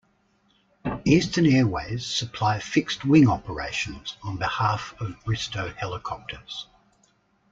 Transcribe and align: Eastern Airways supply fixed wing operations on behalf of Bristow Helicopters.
Eastern 1.05 1.45
Airways 1.45 2.03
supply 2.07 2.57
fixed 2.57 3.05
wing 3.05 3.29
operations 3.29 4.17
on 4.23 4.37
behalf 4.37 4.95
of 4.99 5.23
Bristow 5.25 5.71
Helicopters. 5.77 6.65